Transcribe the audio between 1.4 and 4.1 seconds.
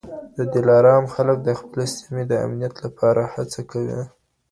د خپلې سیمي د امنیت لپاره هڅه کوي.